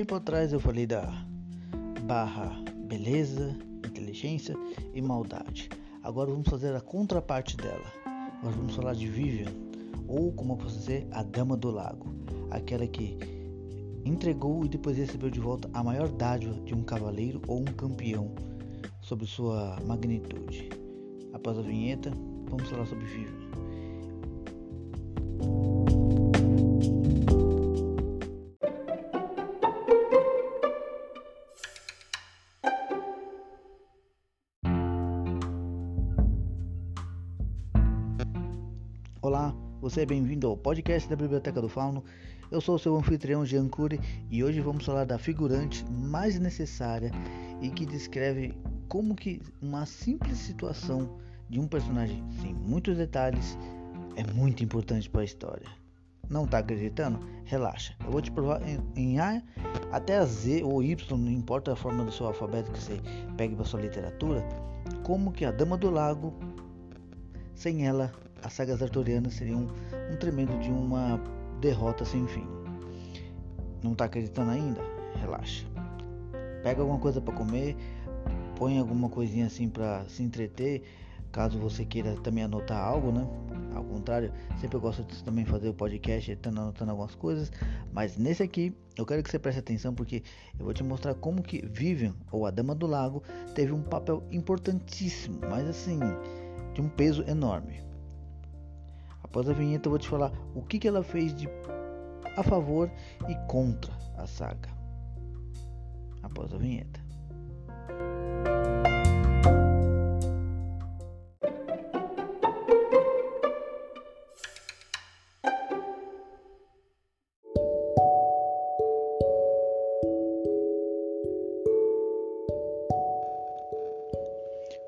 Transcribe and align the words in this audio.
tempo 0.00 0.14
atrás 0.14 0.50
eu 0.50 0.58
falei 0.58 0.86
da 0.86 1.12
barra 2.04 2.56
beleza, 2.86 3.54
inteligência 3.86 4.56
e 4.94 5.02
maldade. 5.02 5.68
Agora 6.02 6.30
vamos 6.30 6.48
fazer 6.48 6.74
a 6.74 6.80
contraparte 6.80 7.54
dela. 7.54 7.84
Nós 8.42 8.54
vamos 8.54 8.74
falar 8.74 8.94
de 8.94 9.06
Vivian, 9.06 9.52
ou 10.08 10.32
como 10.32 10.54
eu 10.54 10.56
posso 10.56 10.78
dizer, 10.78 11.06
a 11.12 11.22
Dama 11.22 11.54
do 11.54 11.70
Lago, 11.70 12.14
aquela 12.50 12.86
que 12.86 13.18
entregou 14.02 14.64
e 14.64 14.70
depois 14.70 14.96
recebeu 14.96 15.28
de 15.28 15.38
volta 15.38 15.68
a 15.74 15.84
maior 15.84 16.08
dádiva 16.08 16.54
de 16.62 16.74
um 16.74 16.82
cavaleiro 16.82 17.42
ou 17.46 17.60
um 17.60 17.64
campeão 17.64 18.32
sobre 19.02 19.26
sua 19.26 19.76
magnitude. 19.84 20.70
Após 21.34 21.58
a 21.58 21.62
vinheta, 21.62 22.10
vamos 22.48 22.70
falar 22.70 22.86
sobre 22.86 23.04
Vivian. 23.04 23.69
Você 39.90 40.02
é 40.02 40.06
bem-vindo 40.06 40.46
ao 40.46 40.56
podcast 40.56 41.10
da 41.10 41.16
Biblioteca 41.16 41.60
do 41.60 41.68
Fauno. 41.68 42.04
Eu 42.48 42.60
sou 42.60 42.76
o 42.76 42.78
seu 42.78 42.96
anfitrião 42.96 43.44
Jean 43.44 43.66
Cury 43.66 43.98
e 44.30 44.44
hoje 44.44 44.60
vamos 44.60 44.84
falar 44.84 45.04
da 45.04 45.18
figurante 45.18 45.84
mais 45.90 46.38
necessária 46.38 47.10
e 47.60 47.70
que 47.70 47.84
descreve 47.84 48.54
como 48.86 49.16
que 49.16 49.42
uma 49.60 49.84
simples 49.86 50.38
situação 50.38 51.18
de 51.48 51.58
um 51.58 51.66
personagem 51.66 52.22
sem 52.40 52.54
muitos 52.54 52.96
detalhes 52.96 53.58
é 54.14 54.22
muito 54.32 54.62
importante 54.62 55.10
para 55.10 55.22
a 55.22 55.24
história. 55.24 55.66
Não 56.28 56.44
está 56.44 56.58
acreditando? 56.58 57.18
Relaxa. 57.44 57.92
Eu 58.04 58.12
vou 58.12 58.22
te 58.22 58.30
provar 58.30 58.62
em, 58.62 58.78
em, 58.94 59.18
A 59.18 59.42
até 59.90 60.18
a 60.18 60.24
Z 60.24 60.62
ou 60.62 60.84
Y, 60.84 61.18
não 61.18 61.32
importa 61.32 61.72
a 61.72 61.76
forma 61.76 62.04
do 62.04 62.12
seu 62.12 62.26
alfabeto 62.26 62.70
que 62.70 62.78
você 62.78 63.00
pegue 63.36 63.56
para 63.56 63.64
sua 63.64 63.80
literatura, 63.80 64.40
como 65.02 65.32
que 65.32 65.44
a 65.44 65.50
Dama 65.50 65.76
do 65.76 65.90
Lago, 65.90 66.32
sem 67.56 67.88
ela 67.88 68.12
as 68.42 68.52
sagas 68.52 68.82
arturianas 68.82 69.34
seriam 69.34 69.68
um 70.10 70.16
tremendo 70.16 70.58
de 70.58 70.70
uma 70.70 71.20
derrota 71.60 72.04
sem 72.04 72.26
fim. 72.26 72.46
Não 73.82 73.92
está 73.92 74.04
acreditando 74.06 74.50
ainda? 74.50 74.80
Relaxa. 75.20 75.66
Pega 76.62 76.80
alguma 76.80 76.98
coisa 76.98 77.20
para 77.20 77.34
comer, 77.34 77.76
põe 78.56 78.78
alguma 78.78 79.08
coisinha 79.08 79.46
assim 79.46 79.68
para 79.68 80.04
se 80.08 80.22
entreter, 80.22 80.82
caso 81.32 81.58
você 81.58 81.84
queira 81.84 82.14
também 82.16 82.44
anotar 82.44 82.78
algo, 82.78 83.10
né? 83.10 83.26
Ao 83.74 83.84
contrário, 83.84 84.32
sempre 84.60 84.76
eu 84.76 84.80
gosto 84.80 85.02
de 85.04 85.22
também 85.24 85.44
fazer 85.44 85.68
o 85.68 85.74
podcast 85.74 86.30
estando 86.30 86.60
anotando 86.60 86.90
algumas 86.90 87.14
coisas, 87.14 87.50
mas 87.92 88.16
nesse 88.16 88.42
aqui 88.42 88.76
eu 88.96 89.06
quero 89.06 89.22
que 89.22 89.30
você 89.30 89.38
preste 89.38 89.60
atenção 89.60 89.94
porque 89.94 90.22
eu 90.58 90.64
vou 90.64 90.74
te 90.74 90.82
mostrar 90.82 91.14
como 91.14 91.42
que 91.42 91.64
Vivian 91.66 92.14
ou 92.30 92.44
a 92.44 92.50
Dama 92.50 92.74
do 92.74 92.86
Lago 92.86 93.22
teve 93.54 93.72
um 93.72 93.82
papel 93.82 94.22
importantíssimo, 94.30 95.38
mas 95.48 95.66
assim, 95.66 95.98
de 96.74 96.82
um 96.82 96.88
peso 96.88 97.24
enorme. 97.26 97.89
Após 99.30 99.48
a 99.48 99.52
vinheta 99.52 99.86
eu 99.86 99.90
vou 99.90 99.98
te 99.98 100.08
falar 100.08 100.32
o 100.56 100.62
que, 100.62 100.76
que 100.76 100.88
ela 100.88 101.04
fez 101.04 101.32
de 101.32 101.48
a 102.36 102.42
favor 102.42 102.90
e 103.28 103.34
contra 103.46 103.92
a 104.16 104.26
saga. 104.26 104.68
Após 106.20 106.52
a 106.52 106.58
vinheta. 106.58 107.00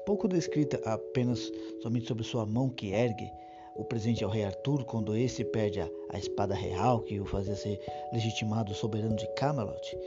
Pouco 0.05 0.27
descrita 0.27 0.81
apenas 0.85 1.51
somente 1.81 2.09
sobre 2.09 2.25
sua 2.25 2.45
mão 2.45 2.69
que 2.69 2.89
ergue, 2.89 3.31
o 3.75 3.85
presente 3.85 4.23
ao 4.23 4.31
rei 4.31 4.45
Arthur 4.45 4.85
quando 4.85 5.17
esse 5.17 5.45
perde 5.45 5.81
a, 5.81 5.89
a 6.11 6.19
espada 6.19 6.55
real 6.55 7.01
que 7.01 7.21
o 7.21 7.25
fazia 7.25 7.55
ser 7.55 7.81
legitimado 8.13 8.75
soberano 8.75 9.17
de 9.17 9.27
Camelot. 9.35 9.99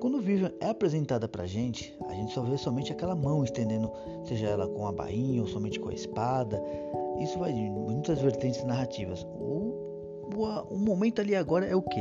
Quando 0.00 0.20
Vivian 0.20 0.52
é 0.60 0.68
apresentada 0.68 1.28
pra 1.28 1.46
gente, 1.46 1.96
a 2.08 2.14
gente 2.14 2.32
só 2.32 2.42
vê 2.42 2.58
somente 2.58 2.90
aquela 2.90 3.14
mão 3.14 3.44
estendendo, 3.44 3.90
seja 4.24 4.48
ela 4.48 4.66
com 4.66 4.86
a 4.86 4.92
bainha 4.92 5.40
ou 5.40 5.46
somente 5.46 5.78
com 5.78 5.90
a 5.90 5.94
espada. 5.94 6.60
Isso 7.20 7.38
vai 7.38 7.52
de 7.52 7.60
muitas 7.60 8.20
vertentes 8.20 8.64
narrativas. 8.64 9.22
O, 9.22 10.28
o, 10.34 10.74
o 10.74 10.76
momento 10.78 11.20
ali 11.20 11.36
agora 11.36 11.66
é 11.66 11.76
o 11.76 11.82
que? 11.82 12.00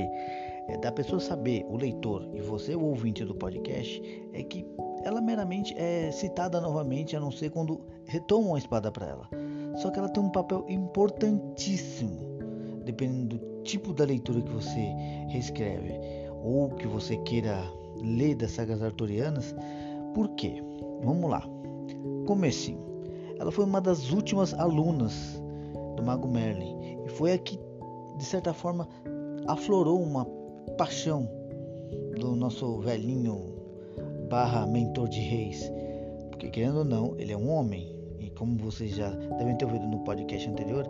É 0.67 0.77
da 0.77 0.91
pessoa 0.91 1.19
saber, 1.19 1.63
o 1.69 1.77
leitor 1.77 2.27
e 2.33 2.41
você, 2.41 2.75
o 2.75 2.83
ouvinte 2.85 3.23
do 3.23 3.35
podcast, 3.35 4.01
é 4.33 4.41
que 4.41 4.65
ela 5.03 5.21
meramente 5.21 5.75
é 5.77 6.11
citada 6.11 6.59
novamente, 6.59 7.15
a 7.15 7.19
não 7.19 7.31
ser 7.31 7.51
quando 7.51 7.81
retomam 8.05 8.55
a 8.55 8.57
espada 8.57 8.91
para 8.91 9.09
ela. 9.09 9.29
Só 9.81 9.89
que 9.89 9.97
ela 9.97 10.09
tem 10.09 10.21
um 10.21 10.29
papel 10.29 10.63
importantíssimo, 10.69 12.19
dependendo 12.85 13.39
do 13.39 13.63
tipo 13.63 13.91
da 13.93 14.05
leitura 14.05 14.39
que 14.39 14.51
você 14.51 14.79
reescreve 15.29 15.99
ou 16.43 16.69
que 16.69 16.85
você 16.85 17.17
queira 17.17 17.57
ler 17.99 18.35
das 18.35 18.51
sagas 18.51 18.83
arturianas. 18.83 19.55
Por 20.13 20.29
quê? 20.35 20.63
Vamos 21.03 21.27
lá. 21.27 21.43
Comecinho. 22.27 22.79
Ela 23.39 23.51
foi 23.51 23.65
uma 23.65 23.81
das 23.81 24.11
últimas 24.11 24.53
alunas 24.53 25.41
do 25.95 26.03
Mago 26.03 26.27
Merlin 26.27 26.99
e 27.03 27.09
foi 27.09 27.33
a 27.33 27.37
que, 27.39 27.59
de 28.17 28.23
certa 28.23 28.53
forma, 28.53 28.87
aflorou 29.47 29.99
uma 29.99 30.25
paixão 30.77 31.27
do 32.19 32.35
nosso 32.35 32.77
velhinho 32.81 33.55
barra 34.29 34.67
mentor 34.67 35.09
de 35.09 35.21
reis. 35.21 35.71
Porque 36.29 36.51
querendo 36.51 36.79
ou 36.79 36.85
não, 36.85 37.15
ele 37.17 37.33
é 37.33 37.37
um 37.37 37.49
homem 37.49 38.00
como 38.41 38.57
vocês 38.57 38.95
já 38.95 39.07
devem 39.37 39.55
ter 39.55 39.65
ouvido 39.65 39.85
no 39.85 39.99
podcast 39.99 40.49
anterior, 40.49 40.89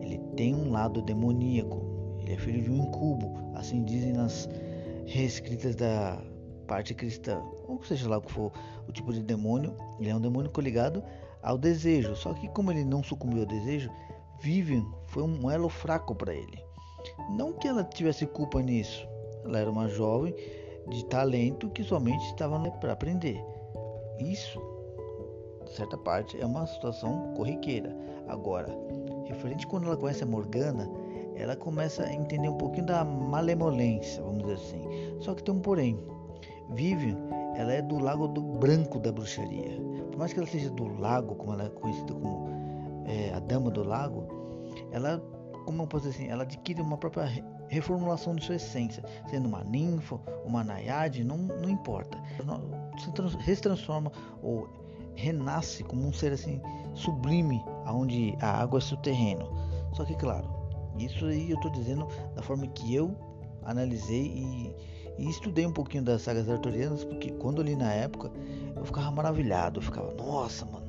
ele 0.00 0.16
tem 0.34 0.54
um 0.54 0.70
lado 0.70 1.02
demoníaco. 1.02 1.84
Ele 2.20 2.32
é 2.32 2.38
filho 2.38 2.62
de 2.62 2.70
um 2.70 2.84
incubo, 2.84 3.36
assim 3.54 3.84
dizem 3.84 4.14
nas 4.14 4.48
reescritas 5.04 5.76
da 5.76 6.18
parte 6.66 6.94
cristã, 6.94 7.38
ou 7.68 7.84
seja 7.84 8.08
lá 8.08 8.16
o 8.16 8.22
que 8.22 8.32
for 8.32 8.50
o 8.88 8.92
tipo 8.92 9.12
de 9.12 9.22
demônio, 9.22 9.76
ele 10.00 10.08
é 10.08 10.16
um 10.16 10.20
demônio 10.20 10.50
coligado 10.50 11.04
ao 11.42 11.58
desejo. 11.58 12.16
Só 12.16 12.32
que 12.32 12.48
como 12.48 12.72
ele 12.72 12.82
não 12.82 13.04
sucumbiu 13.04 13.40
ao 13.40 13.46
desejo, 13.46 13.90
Vivian 14.40 14.86
foi 15.08 15.22
um 15.22 15.50
elo 15.50 15.68
fraco 15.68 16.14
para 16.14 16.34
ele. 16.34 16.64
Não 17.36 17.52
que 17.52 17.68
ela 17.68 17.84
tivesse 17.84 18.24
culpa 18.24 18.62
nisso. 18.62 19.06
Ela 19.44 19.58
era 19.58 19.70
uma 19.70 19.86
jovem 19.86 20.34
de 20.88 21.04
talento 21.04 21.68
que 21.68 21.84
somente 21.84 22.24
estava 22.24 22.58
para 22.70 22.94
aprender. 22.94 23.38
Isso 24.18 24.75
certa 25.70 25.96
parte, 25.96 26.40
é 26.40 26.46
uma 26.46 26.66
situação 26.66 27.32
corriqueira. 27.34 27.96
Agora, 28.28 28.68
referente 29.26 29.66
quando 29.66 29.86
ela 29.86 29.96
conhece 29.96 30.22
a 30.22 30.26
Morgana, 30.26 30.88
ela 31.34 31.54
começa 31.54 32.02
a 32.04 32.12
entender 32.12 32.48
um 32.48 32.56
pouquinho 32.56 32.86
da 32.86 33.04
malemolência, 33.04 34.22
vamos 34.22 34.42
dizer 34.42 34.54
assim. 34.54 34.88
Só 35.20 35.34
que 35.34 35.42
tem 35.42 35.54
um 35.54 35.60
porém. 35.60 35.98
Vivian, 36.70 37.16
ela 37.56 37.72
é 37.72 37.82
do 37.82 37.98
lago 37.98 38.26
do 38.28 38.40
branco 38.40 38.98
da 38.98 39.12
bruxaria. 39.12 39.80
Por 40.10 40.18
mais 40.18 40.32
que 40.32 40.38
ela 40.38 40.48
seja 40.48 40.70
do 40.70 40.86
lago, 40.98 41.34
como 41.34 41.52
ela 41.52 41.64
é 41.64 41.68
conhecida 41.68 42.14
como 42.14 42.48
é, 43.06 43.32
a 43.34 43.38
dama 43.38 43.70
do 43.70 43.82
lago, 43.82 44.26
ela, 44.90 45.22
como 45.64 45.82
eu 45.82 45.86
posso 45.86 46.08
dizer 46.08 46.22
assim, 46.22 46.30
ela 46.30 46.42
adquire 46.42 46.80
uma 46.80 46.96
própria 46.96 47.28
reformulação 47.68 48.34
de 48.34 48.44
sua 48.44 48.56
essência, 48.56 49.02
sendo 49.28 49.46
uma 49.46 49.62
ninfa, 49.64 50.18
uma 50.44 50.64
naiade, 50.64 51.22
não, 51.22 51.36
não 51.36 51.68
importa. 51.68 52.18
Se 52.98 53.36
retransforma 53.38 54.10
ou 54.42 54.68
renasce 55.16 55.82
como 55.82 56.06
um 56.06 56.12
ser 56.12 56.32
assim 56.32 56.60
sublime, 56.94 57.64
aonde 57.84 58.36
a 58.40 58.50
água 58.62 58.78
é 58.78 58.82
seu 58.82 58.96
terreno. 58.98 59.50
Só 59.92 60.04
que 60.04 60.14
claro, 60.14 60.48
isso 60.98 61.26
aí 61.26 61.50
eu 61.50 61.56
estou 61.56 61.70
dizendo 61.70 62.06
da 62.34 62.42
forma 62.42 62.66
que 62.68 62.94
eu 62.94 63.14
analisei 63.64 64.26
e, 64.26 64.74
e, 65.18 65.28
estudei 65.28 65.66
um 65.66 65.72
pouquinho 65.72 66.04
das 66.04 66.22
sagas 66.22 66.48
arturianas, 66.48 67.04
porque 67.04 67.30
quando 67.32 67.60
eu 67.60 67.64
li 67.64 67.76
na 67.76 67.92
época, 67.92 68.30
eu 68.74 68.84
ficava 68.84 69.10
maravilhado, 69.10 69.78
eu 69.80 69.82
ficava, 69.82 70.14
nossa, 70.14 70.64
mano, 70.64 70.86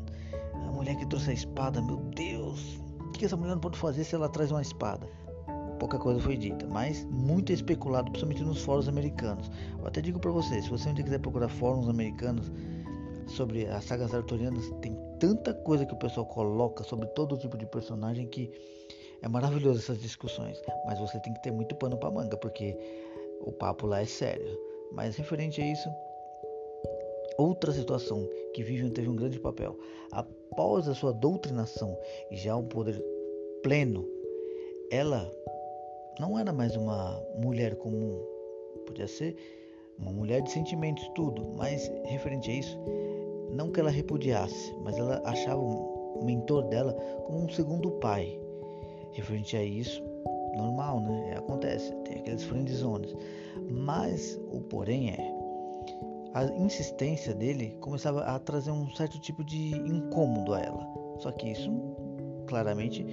a 0.53 0.71
mulher 0.71 0.95
que 0.95 1.05
trouxe 1.05 1.31
a 1.31 1.33
espada, 1.33 1.81
meu 1.81 1.97
Deus, 2.15 2.79
o 2.99 3.11
que 3.11 3.25
essa 3.25 3.35
mulher 3.35 3.53
não 3.53 3.59
pode 3.59 3.77
fazer 3.77 4.03
se 4.03 4.13
ela 4.13 4.29
traz 4.29 4.51
uma 4.51 4.61
espada? 4.61 5.07
Pouca 5.79 5.97
coisa 5.97 6.19
foi 6.19 6.35
dita, 6.37 6.65
mas 6.67 7.05
muito 7.05 7.51
especulado, 7.51 8.11
principalmente 8.11 8.43
nos 8.43 8.61
fóruns 8.63 8.87
americanos. 8.87 9.51
Eu 9.79 9.87
até 9.87 10.01
digo 10.01 10.19
para 10.19 10.31
vocês, 10.31 10.65
se 10.65 10.69
você 10.69 10.91
dia 10.93 11.03
quiser 11.03 11.19
procurar 11.19 11.49
fóruns 11.49 11.87
americanos, 11.87 12.51
sobre 13.27 13.65
as 13.67 13.83
sagas 13.85 14.13
arturianas 14.13 14.69
tem 14.81 14.97
tanta 15.19 15.53
coisa 15.53 15.85
que 15.85 15.93
o 15.93 15.97
pessoal 15.97 16.25
coloca 16.25 16.83
sobre 16.83 17.07
todo 17.07 17.37
tipo 17.37 17.57
de 17.57 17.65
personagem 17.65 18.27
que 18.27 18.51
é 19.21 19.27
maravilhoso 19.27 19.79
essas 19.79 19.99
discussões, 19.99 20.61
mas 20.85 20.99
você 20.99 21.19
tem 21.19 21.33
que 21.33 21.41
ter 21.41 21.51
muito 21.51 21.75
pano 21.75 21.97
para 21.97 22.11
manga 22.11 22.37
porque 22.37 22.77
o 23.41 23.51
papo 23.51 23.87
lá 23.87 24.01
é 24.01 24.05
sério. 24.05 24.57
Mas 24.91 25.15
referente 25.15 25.61
a 25.61 25.65
isso, 25.65 25.89
outra 27.37 27.71
situação 27.71 28.27
que 28.53 28.63
Vivian 28.63 28.89
teve 28.89 29.09
um 29.09 29.15
grande 29.15 29.39
papel. 29.39 29.77
Após 30.11 30.87
a 30.87 30.93
sua 30.93 31.13
doutrinação 31.13 31.97
e 32.31 32.37
já 32.37 32.55
um 32.55 32.65
poder 32.65 33.03
pleno, 33.63 34.07
ela 34.91 35.29
não 36.19 36.37
era 36.37 36.53
mais 36.53 36.75
uma 36.75 37.21
mulher 37.35 37.75
comum, 37.75 38.17
podia 38.85 39.07
ser 39.07 39.35
uma 39.99 40.11
mulher 40.11 40.41
de 40.41 40.51
sentimentos, 40.51 41.07
tudo, 41.15 41.43
mas 41.55 41.91
referente 42.05 42.49
a 42.49 42.53
isso, 42.53 42.79
não 43.51 43.71
que 43.71 43.79
ela 43.79 43.89
repudiasse, 43.89 44.75
mas 44.83 44.97
ela 44.97 45.21
achava 45.25 45.59
o 45.59 46.23
mentor 46.23 46.63
dela 46.65 46.93
como 47.25 47.43
um 47.43 47.49
segundo 47.49 47.91
pai. 47.99 48.39
Referente 49.13 49.55
a 49.57 49.63
isso, 49.63 50.03
normal, 50.55 50.99
né? 50.99 51.35
Acontece, 51.37 51.93
tem 52.03 52.19
aqueles 52.19 52.43
friend 52.43 52.71
zones. 52.73 53.15
Mas 53.69 54.39
o 54.51 54.61
porém 54.61 55.11
é, 55.11 55.37
a 56.33 56.45
insistência 56.45 57.33
dele 57.33 57.77
começava 57.81 58.21
a 58.21 58.37
trazer 58.39 58.71
um 58.71 58.89
certo 58.91 59.19
tipo 59.19 59.43
de 59.43 59.75
incômodo 59.75 60.53
a 60.53 60.61
ela. 60.61 60.87
Só 61.19 61.31
que 61.31 61.49
isso, 61.49 61.71
claramente, 62.47 63.05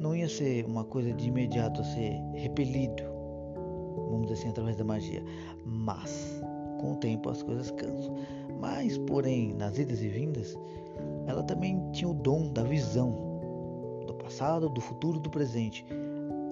não 0.00 0.16
ia 0.16 0.28
ser 0.28 0.64
uma 0.64 0.84
coisa 0.84 1.12
de 1.12 1.28
imediato 1.28 1.80
a 1.80 1.84
ser 1.84 2.20
repelido, 2.34 3.04
vamos 4.10 4.22
dizer 4.22 4.40
assim, 4.40 4.48
através 4.48 4.76
da 4.76 4.84
magia. 4.84 5.22
Mas, 5.64 6.42
com 6.82 6.92
o 6.92 6.96
tempo, 6.96 7.30
as 7.30 7.42
coisas 7.42 7.70
cansam. 7.70 8.16
Mas, 8.60 8.98
porém, 8.98 9.54
nas 9.54 9.78
idas 9.78 10.02
e 10.02 10.08
vindas, 10.08 10.58
ela 11.26 11.42
também 11.44 11.80
tinha 11.92 12.10
o 12.10 12.14
dom 12.14 12.52
da 12.52 12.64
visão 12.64 13.12
do 14.06 14.14
passado, 14.14 14.68
do 14.68 14.80
futuro 14.80 15.20
do 15.20 15.30
presente, 15.30 15.86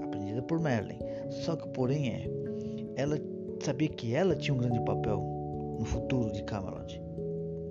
aprendida 0.02 0.40
por 0.40 0.60
Merlin. 0.60 0.98
Só 1.30 1.56
que 1.56 1.68
porém 1.70 2.10
é, 2.10 2.30
ela 2.96 3.18
sabia 3.60 3.88
que 3.88 4.14
ela 4.14 4.36
tinha 4.36 4.54
um 4.54 4.58
grande 4.58 4.80
papel 4.84 5.20
no 5.78 5.84
futuro 5.84 6.32
de 6.32 6.44
Camelot. 6.44 7.02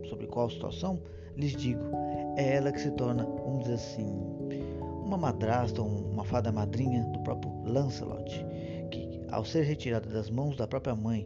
Sobre 0.09 0.27
qual 0.27 0.49
situação? 0.49 0.99
Lhes 1.37 1.55
digo, 1.55 1.83
é 2.35 2.55
ela 2.55 2.71
que 2.71 2.81
se 2.81 2.91
torna, 2.91 3.23
vamos 3.23 3.59
dizer 3.59 3.75
assim, 3.75 4.19
uma 5.05 5.17
madrasta 5.17 5.81
uma 5.81 6.25
fada 6.25 6.51
madrinha 6.51 7.03
do 7.13 7.19
próprio 7.21 7.51
Lancelot, 7.63 8.45
que, 8.91 9.21
ao 9.31 9.45
ser 9.45 9.63
retirada 9.63 10.09
das 10.09 10.29
mãos 10.29 10.57
da 10.57 10.67
própria 10.67 10.95
mãe 10.95 11.25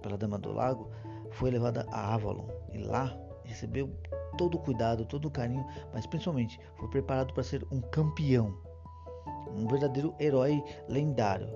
pela 0.00 0.18
Dama 0.18 0.38
do 0.38 0.52
Lago, 0.52 0.90
foi 1.30 1.50
levada 1.50 1.86
a 1.90 2.14
Avalon 2.14 2.48
e 2.72 2.78
lá 2.78 3.16
recebeu 3.44 3.90
todo 4.36 4.56
o 4.56 4.60
cuidado, 4.60 5.04
todo 5.04 5.26
o 5.26 5.30
carinho, 5.30 5.66
mas 5.92 6.06
principalmente 6.06 6.58
foi 6.76 6.88
preparado 6.88 7.32
para 7.34 7.42
ser 7.42 7.66
um 7.70 7.80
campeão, 7.80 8.54
um 9.54 9.66
verdadeiro 9.66 10.14
herói 10.18 10.62
lendário 10.88 11.48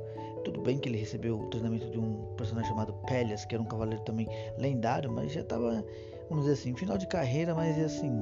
tudo 0.44 0.60
bem 0.60 0.78
que 0.78 0.88
ele 0.88 0.98
recebeu 0.98 1.40
o 1.40 1.46
treinamento 1.46 1.90
de 1.90 1.98
um 1.98 2.26
personagem 2.36 2.68
chamado 2.68 2.92
Pelias, 3.06 3.44
que 3.44 3.54
era 3.54 3.62
um 3.62 3.66
cavaleiro 3.66 4.02
também 4.04 4.28
lendário, 4.58 5.10
mas 5.10 5.32
já 5.32 5.40
estava, 5.40 5.84
vamos 6.28 6.44
dizer 6.44 6.52
assim, 6.52 6.76
final 6.76 6.98
de 6.98 7.06
carreira, 7.06 7.54
mas 7.54 7.78
assim, 7.82 8.12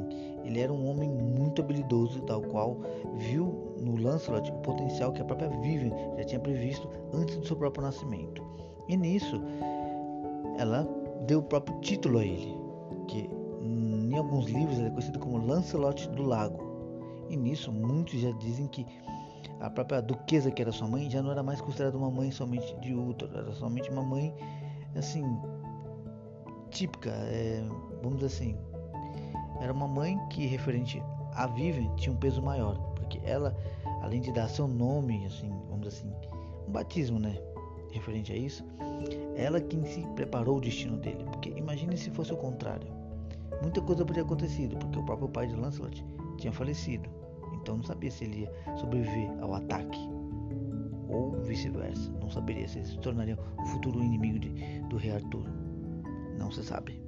ele 0.45 0.61
era 0.61 0.73
um 0.73 0.89
homem 0.89 1.11
muito 1.11 1.61
habilidoso, 1.61 2.23
tal 2.23 2.41
qual 2.41 2.81
viu 3.17 3.75
no 3.79 3.97
Lancelot 3.97 4.51
o 4.51 4.59
potencial 4.59 5.13
que 5.13 5.21
a 5.21 5.25
própria 5.25 5.49
Vivian 5.49 5.93
já 6.17 6.25
tinha 6.25 6.41
previsto 6.41 6.89
antes 7.13 7.37
do 7.37 7.47
seu 7.47 7.57
próprio 7.57 7.83
nascimento. 7.83 8.43
E 8.89 8.97
nisso, 8.97 9.43
ela 10.59 10.89
deu 11.27 11.41
o 11.41 11.43
próprio 11.43 11.79
título 11.81 12.19
a 12.19 12.25
ele, 12.25 12.57
que 13.09 13.29
em 13.61 14.17
alguns 14.17 14.47
livros 14.47 14.79
ele 14.79 14.89
é 14.89 14.91
conhecido 14.91 15.19
como 15.19 15.39
Lancelot 15.39 16.09
do 16.11 16.23
Lago. 16.23 16.73
E 17.29 17.37
nisso, 17.37 17.73
muitos 17.73 18.21
já 18.21 18.31
dizem 18.33 18.67
que 18.67 18.87
a 19.61 19.71
própria 19.71 20.03
duquesa 20.03 20.51
que 20.51 20.61
era 20.61 20.73
sua 20.73 20.89
mãe 20.89 21.09
já 21.09 21.23
não 21.23 21.31
era 21.31 21.43
mais 21.43 21.61
considerada 21.61 21.97
uma 21.97 22.11
mãe 22.11 22.31
somente 22.31 22.75
de 22.81 22.95
útero, 22.95 23.37
era 23.37 23.53
somente 23.53 23.91
uma 23.91 24.03
mãe 24.03 24.35
assim 24.97 25.25
típica, 26.71 27.11
é, 27.11 27.63
vamos 28.03 28.21
dizer 28.21 28.27
assim, 28.27 28.59
era 29.61 29.73
uma 29.73 29.87
mãe 29.87 30.19
que 30.29 30.47
referente 30.47 31.03
a 31.35 31.47
Vivian 31.47 31.95
tinha 31.97 32.13
um 32.13 32.17
peso 32.17 32.43
maior, 32.43 32.77
porque 32.95 33.21
ela, 33.25 33.57
além 34.03 34.21
de 34.21 34.33
dar 34.33 34.49
seu 34.49 34.67
nome, 34.67 35.25
assim, 35.27 35.49
vamos 35.69 35.89
dizer 35.89 36.01
assim, 36.01 36.13
um 36.67 36.73
batismo, 36.73 37.19
né, 37.19 37.39
referente 37.93 38.33
a 38.33 38.37
isso, 38.37 38.65
ela 39.37 39.61
quem 39.61 39.85
se 39.85 40.05
preparou 40.17 40.59
o 40.59 40.61
destino 40.61 40.97
dele, 40.97 41.25
porque 41.25 41.51
imagine 41.51 41.97
se 41.97 42.11
fosse 42.11 42.33
o 42.33 42.37
contrário, 42.37 42.89
muita 43.63 43.81
coisa 43.81 44.05
poderia 44.05 44.25
ter 44.25 44.27
acontecido, 44.27 44.77
porque 44.77 44.99
o 44.99 45.05
próprio 45.05 45.29
pai 45.29 45.47
de 45.47 45.55
Lancelot 45.55 46.05
tinha 46.39 46.53
falecido 46.53 47.09
então 47.63 47.77
não 47.77 47.85
sabia 47.85 48.11
se 48.11 48.25
ele 48.25 48.41
ia 48.41 48.77
sobreviver 48.77 49.31
ao 49.41 49.55
ataque 49.55 50.01
ou 51.09 51.33
vice-versa. 51.43 52.11
Não 52.21 52.29
saberia 52.29 52.67
se 52.67 52.79
ele 52.79 52.87
se 52.87 52.99
tornaria 52.99 53.39
o 53.59 53.67
futuro 53.67 54.03
inimigo 54.03 54.39
de, 54.39 54.49
do 54.89 54.97
rei 54.97 55.13
Arthur. 55.13 55.47
Não 56.39 56.51
se 56.51 56.63
sabe. 56.65 57.01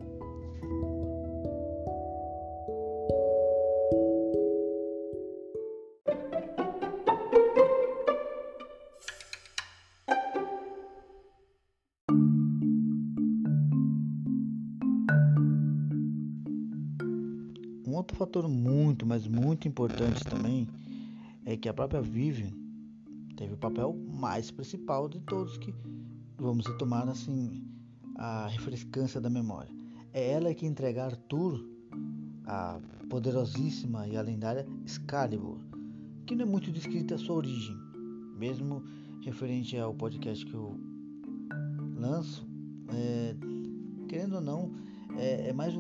Fator 18.34 18.48
muito, 18.48 19.06
mas 19.06 19.28
muito 19.28 19.68
importante 19.68 20.24
também 20.24 20.68
é 21.46 21.56
que 21.56 21.68
a 21.68 21.74
própria 21.74 22.02
Vivian 22.02 22.50
teve 23.36 23.54
o 23.54 23.56
papel 23.56 23.96
mais 24.12 24.50
principal 24.50 25.08
de 25.08 25.20
todos 25.20 25.56
que 25.56 25.72
vamos 26.36 26.66
retomar 26.66 27.08
assim 27.08 27.62
a 28.16 28.48
refrescância 28.48 29.20
da 29.20 29.30
memória. 29.30 29.70
É 30.12 30.32
ela 30.32 30.52
que 30.52 30.66
entrega 30.66 31.04
Arthur 31.04 31.64
a 32.44 32.80
poderosíssima 33.08 34.08
e 34.08 34.16
a 34.16 34.22
lendária 34.22 34.66
Excalibur, 34.84 35.58
que 36.26 36.34
não 36.34 36.44
é 36.44 36.48
muito 36.48 36.72
descrita 36.72 37.14
a 37.14 37.18
sua 37.18 37.36
origem, 37.36 37.76
mesmo 38.36 38.82
referente 39.22 39.78
ao 39.78 39.94
podcast 39.94 40.44
que 40.44 40.54
eu 40.54 40.76
lanço, 41.96 42.44
é, 42.92 43.36
querendo 44.08 44.34
ou 44.36 44.40
não, 44.40 44.72
é, 45.16 45.50
é 45.50 45.52
mais 45.52 45.76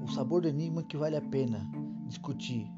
um 0.00 0.06
sabor 0.08 0.42
do 0.42 0.48
enigma 0.48 0.82
que 0.82 0.96
vale 0.96 1.16
a 1.16 1.22
pena 1.22 1.68
discutir 2.06 2.70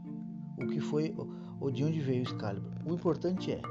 o 0.59 0.67
que 0.67 0.81
foi 0.81 1.15
ou 1.61 1.71
de 1.71 1.85
onde 1.85 2.01
veio 2.01 2.21
o 2.21 2.23
Excalibur. 2.23 2.71
O 2.85 2.95
importante 2.95 3.53
é, 3.53 3.63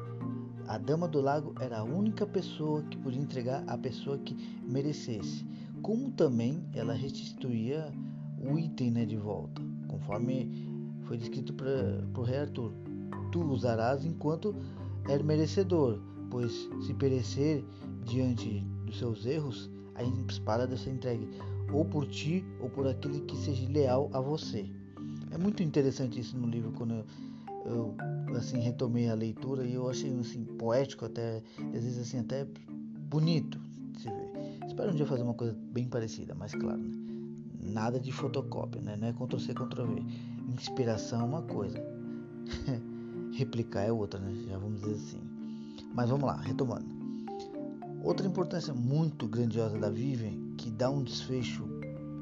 a 0.68 0.78
Dama 0.78 1.08
do 1.08 1.20
Lago 1.20 1.54
era 1.60 1.80
a 1.80 1.84
única 1.84 2.26
pessoa 2.26 2.84
que 2.84 2.98
podia 2.98 3.22
entregar 3.22 3.64
a 3.68 3.78
pessoa 3.78 4.18
que 4.20 4.36
merecesse, 4.64 5.46
como 5.82 6.12
também 6.12 6.64
ela 6.74 6.94
restituía 6.94 7.92
o 8.40 8.58
item 8.58 8.92
né, 8.92 9.06
de 9.06 9.18
volta, 9.18 9.62
conforme 9.88 10.70
foi 11.04 11.18
descrito 11.18 11.54
para 11.54 12.06
o 12.16 12.24
rei 12.24 12.38
Arthur. 12.38 12.72
Tu 13.32 13.42
usarás 13.44 14.06
enquanto 14.06 14.56
é 15.08 15.22
merecedor, 15.22 16.00
pois 16.30 16.70
se 16.86 16.94
perecer 16.94 17.64
diante 18.06 18.64
dos 18.86 18.98
seus 18.98 19.26
erros, 19.26 19.70
a 19.96 20.04
espada 20.04 20.68
deve 20.68 20.82
ser 20.82 20.92
entregue 20.92 21.28
ou 21.74 21.86
por 21.86 22.08
ti 22.08 22.44
ou 22.60 22.70
por 22.70 22.88
aquele 22.88 23.22
que 23.22 23.36
seja 23.38 23.68
leal 23.70 24.10
a 24.14 24.20
você. 24.20 24.70
É 25.32 25.38
muito 25.38 25.62
interessante 25.62 26.20
isso 26.20 26.38
no 26.38 26.48
livro 26.48 26.72
quando 26.72 26.94
eu, 26.94 27.06
eu 27.66 27.96
assim 28.36 28.60
retomei 28.60 29.10
a 29.10 29.14
leitura 29.14 29.66
e 29.66 29.74
eu 29.74 29.90
achei 29.90 30.12
assim 30.20 30.44
poético 30.44 31.06
até 31.06 31.44
às 31.58 31.84
vezes 31.84 32.00
assim 32.00 32.20
até 32.20 32.46
bonito 33.10 33.60
de 33.94 34.02
se 34.02 34.10
ver. 34.10 34.68
Espero 34.68 34.92
um 34.92 34.96
dia 34.96 35.06
fazer 35.06 35.24
uma 35.24 35.34
coisa 35.34 35.56
bem 35.72 35.86
parecida, 35.86 36.34
mas 36.36 36.54
claro, 36.54 36.78
né? 36.78 37.00
nada 37.62 38.00
de 38.00 38.12
fotocópia, 38.12 38.82
né? 38.82 38.96
Não 38.96 39.08
é 39.08 39.14
Ctrl 39.14 39.38
C 39.38 39.54
Ctrl 39.54 39.86
V. 39.86 40.04
Inspiração 40.54 41.22
é 41.22 41.24
uma 41.24 41.42
coisa, 41.44 41.78
replicar 43.34 43.82
é 43.82 43.92
outra, 43.92 44.20
né? 44.20 44.34
Já 44.48 44.58
vamos 44.58 44.82
dizer 44.82 44.96
assim. 44.96 45.22
Mas 45.94 46.10
vamos 46.10 46.26
lá, 46.26 46.38
retomando. 46.38 46.86
Outra 48.04 48.26
importância 48.26 48.74
muito 48.74 49.28
grandiosa 49.28 49.78
da 49.78 49.90
Vivian, 49.90 50.49
que 50.70 50.76
dá 50.76 50.90
um 50.90 51.02
desfecho 51.02 51.68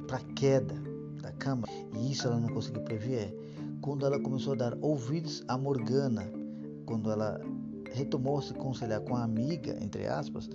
para 0.07 0.17
a 0.17 0.23
queda 0.33 0.75
da 1.21 1.33
cama, 1.33 1.67
e 1.93 2.11
isso 2.11 2.27
ela 2.27 2.39
não 2.39 2.47
conseguiu 2.47 2.81
prever, 2.81 3.25
é 3.25 3.33
quando 3.81 4.05
ela 4.05 4.17
começou 4.19 4.53
a 4.53 4.55
dar 4.55 4.77
ouvidos 4.81 5.43
a 5.49 5.57
Morgana, 5.57 6.31
quando 6.85 7.11
ela 7.11 7.41
retomou 7.91 8.41
se 8.41 8.53
conciliar 8.53 9.01
com 9.01 9.15
a 9.15 9.23
amiga, 9.23 9.77
entre 9.83 10.07
aspas, 10.07 10.49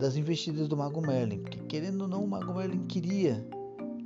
das 0.00 0.16
investidas 0.16 0.68
do 0.68 0.76
Mago 0.76 1.02
Merlin, 1.02 1.40
porque 1.40 1.58
querendo 1.68 2.02
ou 2.02 2.08
não, 2.08 2.24
o 2.24 2.28
Mago 2.28 2.54
Merlin 2.54 2.86
queria 2.86 3.46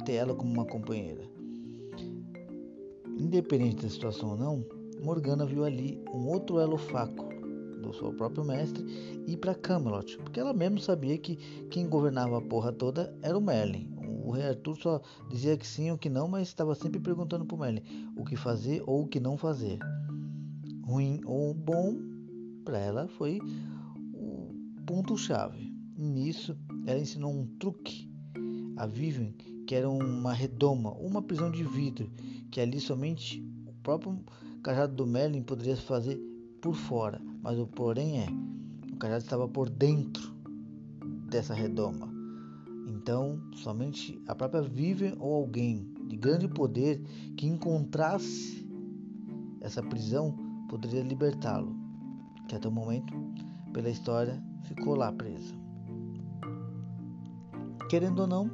ter 0.04 0.14
ela 0.14 0.34
como 0.34 0.52
uma 0.52 0.66
companheira. 0.66 1.22
Independente 3.16 3.84
da 3.84 3.88
situação 3.88 4.30
ou 4.30 4.36
não, 4.36 4.64
Morgana 5.00 5.46
viu 5.46 5.64
ali 5.64 6.02
um 6.12 6.26
outro 6.26 6.58
elo 6.58 6.76
faco 6.76 7.25
do 7.86 7.94
seu 7.94 8.12
próprio 8.12 8.44
mestre 8.44 8.84
e 9.26 9.36
para 9.36 9.54
Camelot, 9.54 10.16
porque 10.18 10.40
ela 10.40 10.52
mesmo 10.52 10.78
sabia 10.78 11.16
que 11.18 11.36
quem 11.70 11.88
governava 11.88 12.38
a 12.38 12.42
porra 12.42 12.72
toda 12.72 13.16
era 13.22 13.36
o 13.36 13.40
Merlin. 13.40 13.90
O 14.24 14.30
rei 14.32 14.48
Arthur 14.48 14.76
só 14.76 15.00
dizia 15.30 15.56
que 15.56 15.66
sim 15.66 15.90
ou 15.90 15.98
que 15.98 16.10
não, 16.10 16.26
mas 16.26 16.48
estava 16.48 16.74
sempre 16.74 17.00
perguntando 17.00 17.44
para 17.44 17.56
o 17.56 17.60
Merlin 17.60 17.82
o 18.16 18.24
que 18.24 18.36
fazer 18.36 18.82
ou 18.86 19.02
o 19.02 19.06
que 19.06 19.20
não 19.20 19.36
fazer. 19.36 19.78
Ruim 20.84 21.20
ou 21.24 21.54
bom, 21.54 21.96
para 22.64 22.78
ela 22.78 23.08
foi 23.08 23.40
o 24.12 24.54
ponto-chave. 24.84 25.72
Nisso, 25.96 26.56
ela 26.86 26.98
ensinou 26.98 27.32
um 27.32 27.46
truque 27.58 28.10
a 28.76 28.86
Vivian, 28.86 29.32
que 29.66 29.74
era 29.74 29.88
uma 29.88 30.32
redoma, 30.32 30.92
uma 30.92 31.22
prisão 31.22 31.50
de 31.50 31.64
vidro, 31.64 32.10
que 32.50 32.60
ali 32.60 32.80
somente 32.80 33.42
o 33.66 33.72
próprio 33.82 34.20
cajado 34.62 34.94
do 34.94 35.06
Merlin 35.06 35.42
poderia 35.42 35.76
fazer 35.76 36.20
por 36.60 36.74
fora, 36.74 37.20
mas 37.46 37.60
o 37.60 37.66
porém 37.68 38.22
é, 38.22 38.26
o 38.92 38.96
cajado 38.96 39.22
estava 39.22 39.46
por 39.46 39.70
dentro 39.70 40.34
dessa 41.30 41.54
redoma. 41.54 42.12
Então, 42.88 43.40
somente 43.54 44.20
a 44.26 44.34
própria 44.34 44.62
Vivian 44.62 45.14
ou 45.20 45.32
alguém 45.32 45.88
de 46.08 46.16
grande 46.16 46.48
poder 46.48 47.00
que 47.36 47.46
encontrasse 47.46 48.68
essa 49.60 49.80
prisão 49.80 50.36
poderia 50.68 51.04
libertá-lo, 51.04 51.76
que 52.48 52.56
até 52.56 52.66
o 52.66 52.72
momento, 52.72 53.14
pela 53.72 53.90
história, 53.90 54.42
ficou 54.62 54.96
lá 54.96 55.12
preso. 55.12 55.54
Querendo 57.88 58.22
ou 58.22 58.26
não, 58.26 58.50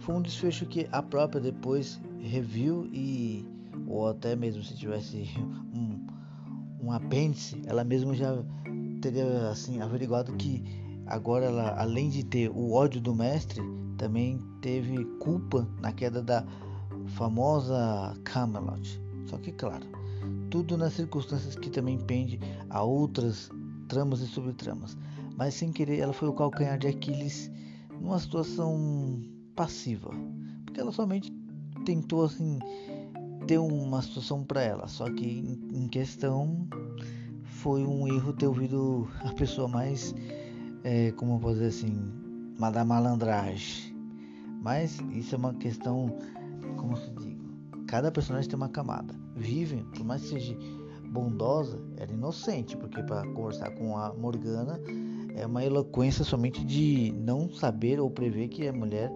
foi 0.00 0.14
um 0.14 0.20
desfecho 0.20 0.66
que 0.66 0.86
a 0.92 1.02
própria 1.02 1.40
depois 1.40 1.98
reviu 2.20 2.84
e 2.92 3.48
ou 3.86 4.06
até 4.06 4.36
mesmo 4.36 4.62
se 4.62 4.76
tivesse 4.76 5.26
um, 5.74 6.01
um 6.82 6.90
apêndice, 6.90 7.62
ela 7.66 7.84
mesma 7.84 8.14
já 8.14 8.42
teria 9.00 9.48
assim 9.50 9.80
averiguado 9.80 10.32
que 10.34 10.62
agora 11.06 11.46
ela, 11.46 11.80
além 11.80 12.08
de 12.08 12.24
ter 12.24 12.50
o 12.50 12.72
ódio 12.72 13.00
do 13.00 13.14
mestre, 13.14 13.62
também 13.96 14.40
teve 14.60 15.04
culpa 15.20 15.68
na 15.80 15.92
queda 15.92 16.20
da 16.22 16.44
famosa 17.14 18.16
Camelot. 18.24 19.00
Só 19.26 19.38
que 19.38 19.52
claro, 19.52 19.86
tudo 20.50 20.76
nas 20.76 20.94
circunstâncias 20.94 21.54
que 21.54 21.70
também 21.70 21.98
pende 21.98 22.40
a 22.68 22.82
outras 22.82 23.48
tramas 23.88 24.20
e 24.20 24.26
subtramas. 24.26 24.96
Mas 25.36 25.54
sem 25.54 25.72
querer, 25.72 25.98
ela 25.98 26.12
foi 26.12 26.28
o 26.28 26.32
calcanhar 26.32 26.78
de 26.78 26.88
Aquiles 26.88 27.50
numa 28.00 28.18
situação 28.18 29.22
passiva, 29.54 30.10
porque 30.64 30.80
ela 30.80 30.92
somente 30.92 31.32
tentou 31.84 32.24
assim 32.24 32.58
ter 33.46 33.58
uma 33.58 34.02
situação 34.02 34.44
para 34.44 34.62
ela, 34.62 34.86
só 34.88 35.04
que 35.10 35.58
em 35.72 35.88
questão 35.88 36.66
foi 37.44 37.84
um 37.84 38.08
erro 38.08 38.32
ter 38.32 38.46
ouvido 38.46 39.08
a 39.24 39.32
pessoa 39.32 39.68
mais, 39.68 40.14
é, 40.84 41.12
como 41.12 41.34
eu 41.34 41.38
posso 41.38 41.54
dizer 41.54 41.66
assim, 41.68 42.10
da 42.72 42.84
malandragem. 42.84 43.94
Mas 44.60 44.98
isso 45.12 45.34
é 45.34 45.38
uma 45.38 45.54
questão, 45.54 46.16
como 46.76 46.96
se 46.96 47.10
diz, 47.12 47.36
cada 47.86 48.10
personagem 48.10 48.48
tem 48.48 48.56
uma 48.56 48.68
camada. 48.68 49.14
Vivian, 49.36 49.84
por 49.84 50.04
mais 50.04 50.22
que 50.22 50.28
seja 50.28 50.56
bondosa, 51.10 51.78
era 51.96 52.12
inocente, 52.12 52.76
porque 52.76 53.02
para 53.02 53.26
conversar 53.32 53.70
com 53.72 53.96
a 53.96 54.12
Morgana 54.14 54.80
é 55.36 55.46
uma 55.46 55.64
eloquência 55.64 56.24
somente 56.24 56.64
de 56.64 57.12
não 57.16 57.50
saber 57.50 58.00
ou 58.00 58.10
prever 58.10 58.48
que 58.48 58.66
a 58.66 58.72
mulher 58.72 59.12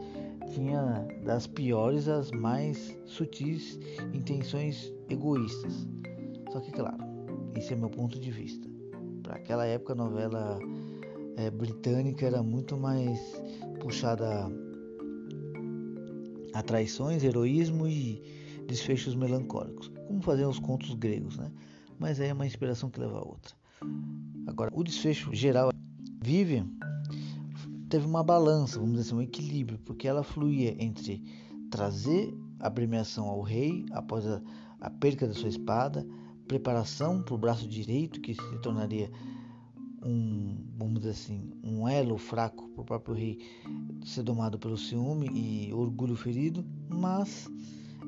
tinha 0.53 1.07
das 1.25 1.47
piores 1.47 2.09
às 2.09 2.31
mais 2.31 2.99
sutis 3.05 3.79
intenções 4.13 4.93
egoístas. 5.09 5.87
Só 6.53 6.61
que 6.61 6.73
claro, 6.73 6.99
esse 7.57 7.73
é 7.73 7.77
meu 7.77 7.91
ponto 7.91 8.19
de 8.19 8.31
vista. 8.31 8.69
Para 9.23 9.37
aquela 9.37 9.67
época 9.67 9.93
a 9.93 9.97
novela 9.97 10.59
é, 11.37 11.51
britânica 11.51 12.27
era 12.27 12.43
muito 12.43 12.77
mais 12.77 13.21
puxada 13.81 14.51
a 16.55 16.63
traições, 16.63 17.23
heroísmo 17.23 17.87
e 17.87 18.23
desfechos 18.67 19.15
melancólicos, 19.15 19.91
como 20.07 20.23
faziam 20.23 20.51
os 20.51 20.59
contos 20.59 20.95
gregos, 20.95 21.37
né? 21.37 21.51
Mas 21.99 22.21
aí 22.21 22.29
é 22.29 22.33
uma 22.33 22.47
inspiração 22.47 22.91
que 22.91 23.01
leva 23.01 23.19
a 23.19 23.23
outra. 23.23 23.55
Agora, 24.47 24.71
o 24.75 24.83
desfecho 24.83 25.35
geral, 25.35 25.71
Vivian 26.23 26.67
teve 27.89 28.07
uma 28.07 28.23
balança, 28.23 28.79
vamos 28.79 28.97
dizer 28.97 29.09
assim, 29.09 29.17
um 29.17 29.23
equilíbrio, 29.23 29.79
porque 29.85 30.09
ela 30.09 30.23
fluía 30.23 30.75
entre 30.83 31.23
trazer 31.71 32.37
a 32.59 32.71
premiação 32.71 33.27
ao 33.27 33.43
rei 33.43 33.85
após 33.93 34.27
a, 34.27 34.43
a 34.81 34.91
perca 34.91 35.27
da 35.27 35.35
sua 35.35 35.49
espada, 35.49 36.07
preparação 36.47 37.23
para 37.23 37.35
o 37.35 37.39
braço 37.39 37.69
direito, 37.69 38.21
que 38.21 38.35
se 38.35 38.59
tornaria 38.63 39.11
um, 40.03 40.57
vamos 40.77 41.01
dizer 41.01 41.11
assim, 41.11 41.53
um 41.63 41.89
elo 41.89 42.17
fraco 42.17 42.69
para 42.69 42.83
o 42.83 42.85
próprio 42.85 43.15
rei 43.15 43.39
ser 44.05 44.23
domado 44.23 44.59
pelo 44.59 44.77
ciúme 44.77 45.29
e 45.35 45.73
orgulho 45.73 46.15
ferido, 46.15 46.65
mas 46.89 47.49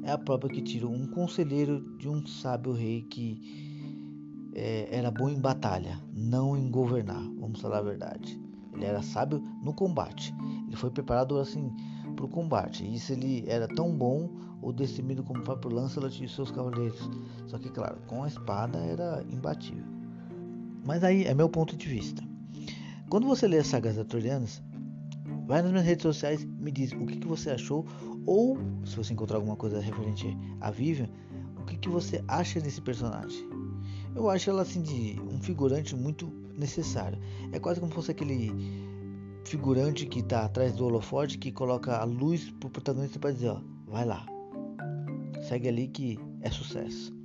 é 0.05 0.13
a 0.13 0.19
própria 0.19 0.51
que 0.51 0.63
tira 0.63 0.87
um 0.87 1.07
conselheiro 1.09 1.97
de 1.99 2.09
um 2.09 2.25
sábio 2.27 2.73
rei 2.73 3.03
que 3.03 4.51
é, 4.55 4.89
era 4.97 5.11
bom 5.11 5.29
em 5.29 5.41
batalha, 5.41 6.01
não 6.13 6.57
em 6.57 6.71
governar, 6.71 7.23
vamos 7.39 7.61
falar 7.61 7.79
a 7.79 7.83
verdade. 7.83 8.48
Ele 8.73 8.85
era 8.85 9.03
sábio 9.03 9.43
no 9.63 9.73
combate. 9.73 10.35
Ele 10.67 10.77
foi 10.77 10.91
preparado 10.91 11.39
assim 11.39 11.75
para 12.15 12.25
o 12.25 12.29
combate. 12.29 12.85
E 12.85 12.97
isso 12.97 13.13
ele 13.13 13.45
era 13.47 13.69
tão 13.69 13.97
bom 13.97 14.31
ou 14.61 14.73
destemido 14.73 15.23
como 15.23 15.41
o 15.41 15.45
próprio 15.45 15.75
Lancelot 15.75 16.25
e 16.25 16.29
seus 16.29 16.51
cavaleiros. 16.51 17.09
Só 17.47 17.59
que 17.59 17.71
claro, 17.71 17.99
com 18.07 18.25
a 18.25 18.29
espada 18.29 18.79
era 18.79 19.25
imbatível. 19.31 19.85
Mas 20.85 21.05
aí 21.05 21.25
é 21.25 21.35
meu 21.35 21.49
ponto 21.49 21.77
de 21.77 21.89
vista. 21.89 22.23
Quando 23.09 23.27
você 23.27 23.47
lê 23.47 23.59
as 23.59 23.67
sagas 23.67 23.99
arturianas, 23.99 24.63
vai 25.47 25.63
nas 25.63 25.71
minhas 25.71 25.87
redes 25.87 26.03
sociais, 26.03 26.45
me 26.45 26.71
diz 26.71 26.93
o 26.93 27.07
que, 27.07 27.17
que 27.17 27.27
você 27.27 27.51
achou 27.51 27.87
ou 28.27 28.59
se 28.85 28.95
você 28.95 29.15
encontrar 29.15 29.39
alguma 29.39 29.57
coisa 29.57 29.81
referente 29.81 30.37
a 30.61 30.71
Vivian, 30.71 31.09
o 31.57 31.65
que, 31.65 31.77
que 31.79 31.89
você 31.89 32.23
acha 32.29 32.61
desse 32.61 32.81
personagem? 32.83 33.49
Eu 34.15 34.29
acho 34.29 34.51
ela 34.51 34.63
assim 34.63 34.83
de 34.83 35.19
um 35.21 35.41
figurante 35.41 35.97
muito 35.97 36.31
necessário. 36.59 37.19
É 37.53 37.59
quase 37.59 37.81
como 37.81 37.93
se 37.93 37.97
fosse 37.97 38.11
aquele 38.11 38.53
figurante 39.45 40.05
que 40.07 40.21
está 40.21 40.45
atrás 40.45 40.75
do 40.75 40.85
holofote 40.85 41.39
que 41.39 41.51
coloca 41.51 41.97
a 41.97 42.05
luz 42.05 42.51
pro 42.61 42.69
protagonista 42.69 43.19
para 43.19 43.33
dizer, 43.33 43.49
ó, 43.49 43.61
vai 43.87 44.05
lá. 44.05 44.27
Segue 45.49 45.69
ali 45.69 45.89
que 45.89 46.19
é 46.43 46.51
sucesso. 46.51 47.17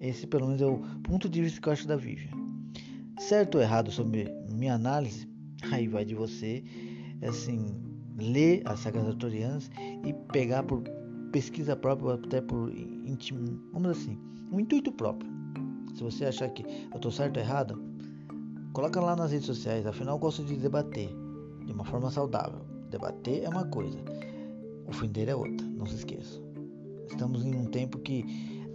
Esse 0.00 0.26
pelo 0.26 0.46
menos 0.46 0.62
é 0.62 0.66
o 0.66 0.78
ponto 1.02 1.28
de 1.28 1.40
vista 1.40 1.60
que 1.60 1.68
eu 1.68 1.72
acho 1.72 1.86
da 1.86 1.96
Vivian. 1.96 2.30
Certo 3.18 3.56
ou 3.56 3.60
errado 3.60 3.90
sobre 3.90 4.28
minha 4.50 4.74
análise, 4.74 5.28
aí 5.70 5.86
vai 5.86 6.04
de 6.04 6.14
você, 6.14 6.64
assim, 7.22 7.76
ler 8.18 8.62
as 8.64 8.80
sagas 8.80 9.06
arturianas 9.06 9.70
e 10.04 10.12
pegar 10.32 10.62
por 10.62 10.82
pesquisa 11.32 11.76
própria, 11.76 12.14
até 12.14 12.40
por 12.40 12.72
íntimo, 12.74 13.60
vamos 13.72 13.90
assim, 13.90 14.18
um 14.50 14.58
intuito 14.60 14.90
próprio. 14.90 15.30
Se 15.94 16.02
você 16.02 16.26
achar 16.26 16.48
que 16.50 16.62
eu 16.62 16.96
estou 16.96 17.10
certo 17.10 17.36
ou 17.36 17.42
errado, 17.42 17.87
coloca 18.72 19.00
lá 19.00 19.16
nas 19.16 19.32
redes 19.32 19.46
sociais. 19.46 19.86
Afinal, 19.86 20.16
eu 20.16 20.18
gosto 20.18 20.44
de 20.44 20.56
debater 20.56 21.08
de 21.64 21.72
uma 21.72 21.84
forma 21.84 22.10
saudável. 22.10 22.60
Debater 22.90 23.44
é 23.44 23.48
uma 23.48 23.66
coisa, 23.66 23.98
ofender 24.86 25.28
é 25.28 25.34
outra. 25.34 25.66
Não 25.66 25.86
se 25.86 25.96
esqueça. 25.96 26.40
Estamos 27.08 27.44
em 27.44 27.54
um 27.54 27.66
tempo 27.66 27.98
que 27.98 28.24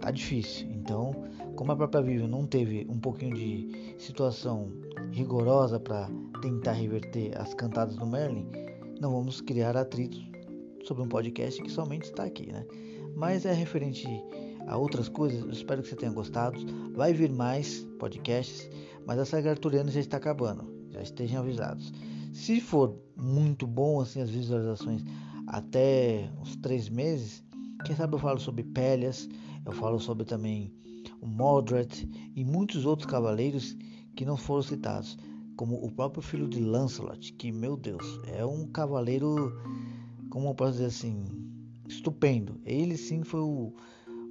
tá 0.00 0.10
difícil. 0.10 0.68
Então, 0.70 1.12
como 1.56 1.72
a 1.72 1.76
própria 1.76 2.02
Vivian 2.02 2.28
não 2.28 2.46
teve 2.46 2.86
um 2.88 2.98
pouquinho 2.98 3.34
de 3.34 3.94
situação 3.98 4.72
rigorosa 5.10 5.80
para 5.80 6.08
tentar 6.40 6.72
reverter 6.72 7.36
as 7.40 7.54
cantadas 7.54 7.96
do 7.96 8.06
Merlin, 8.06 8.46
não 9.00 9.12
vamos 9.12 9.40
criar 9.40 9.76
atritos 9.76 10.24
sobre 10.84 11.02
um 11.02 11.08
podcast 11.08 11.62
que 11.62 11.70
somente 11.70 12.04
está 12.04 12.24
aqui, 12.24 12.52
né? 12.52 12.66
Mas 13.16 13.46
é 13.46 13.52
referente 13.52 14.06
a 14.66 14.76
outras 14.76 15.08
coisas, 15.08 15.40
eu 15.42 15.50
espero 15.50 15.82
que 15.82 15.88
você 15.88 15.96
tenha 15.96 16.12
gostado. 16.12 16.58
Vai 16.94 17.12
vir 17.12 17.30
mais 17.30 17.86
podcasts, 17.98 18.68
mas 19.06 19.18
a 19.18 19.24
saga 19.24 19.50
arturiana 19.50 19.90
já 19.90 20.00
está 20.00 20.16
acabando, 20.16 20.64
já 20.90 21.02
estejam 21.02 21.40
avisados. 21.40 21.92
Se 22.32 22.60
for 22.60 22.98
muito 23.16 23.66
bom 23.66 24.00
assim 24.00 24.20
as 24.20 24.30
visualizações 24.30 25.02
até 25.46 26.30
uns 26.40 26.56
três 26.56 26.88
meses, 26.88 27.44
quem 27.84 27.94
sabe 27.94 28.14
eu 28.14 28.18
falo 28.18 28.40
sobre 28.40 28.64
Pélias, 28.64 29.28
eu 29.64 29.72
falo 29.72 29.98
sobre 29.98 30.24
também 30.24 30.72
o 31.20 31.26
Mordred 31.26 32.08
e 32.34 32.44
muitos 32.44 32.84
outros 32.84 33.10
cavaleiros 33.10 33.76
que 34.16 34.24
não 34.24 34.36
foram 34.36 34.62
citados, 34.62 35.18
como 35.56 35.76
o 35.84 35.90
próprio 35.90 36.22
filho 36.22 36.48
de 36.48 36.60
Lancelot, 36.60 37.32
que 37.34 37.52
meu 37.52 37.76
Deus, 37.76 38.20
é 38.26 38.44
um 38.44 38.66
cavaleiro 38.66 39.52
como 40.34 40.48
eu 40.48 40.54
posso 40.54 40.72
dizer 40.72 40.86
assim, 40.86 41.24
estupendo. 41.88 42.60
Ele 42.64 42.96
sim 42.96 43.22
foi 43.22 43.38
o, 43.38 43.72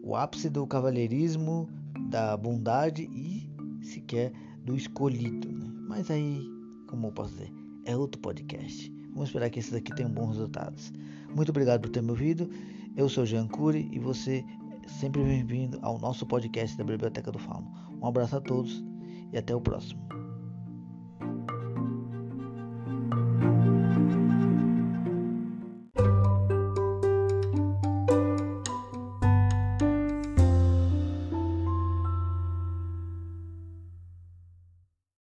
o 0.03 0.17
ápice 0.17 0.49
do 0.49 0.67
cavalheirismo, 0.67 1.69
da 2.09 2.35
bondade 2.35 3.03
e 3.03 3.49
sequer 3.81 4.33
do 4.63 4.75
escolhido. 4.75 5.51
Né? 5.51 5.71
Mas 5.87 6.09
aí, 6.09 6.41
como 6.87 7.07
eu 7.07 7.11
posso 7.11 7.33
dizer, 7.33 7.53
é 7.85 7.95
outro 7.95 8.19
podcast. 8.21 8.91
Vamos 9.13 9.29
esperar 9.29 9.49
que 9.49 9.59
esse 9.59 9.71
daqui 9.71 9.93
tenha 9.95 10.09
bons 10.09 10.29
resultados. 10.29 10.91
Muito 11.35 11.49
obrigado 11.49 11.81
por 11.81 11.89
ter 11.89 12.01
me 12.01 12.09
ouvido. 12.09 12.49
Eu 12.95 13.09
sou 13.09 13.25
Jean 13.25 13.47
Cury 13.47 13.89
e 13.91 13.99
você 13.99 14.43
é 14.83 14.87
sempre 14.87 15.23
bem-vindo 15.23 15.79
ao 15.81 15.99
nosso 15.99 16.25
podcast 16.25 16.77
da 16.77 16.83
Biblioteca 16.83 17.31
do 17.31 17.39
Fauno. 17.39 17.71
Um 18.01 18.07
abraço 18.07 18.35
a 18.35 18.41
todos 18.41 18.83
e 19.31 19.37
até 19.37 19.55
o 19.55 19.61
próximo. 19.61 20.22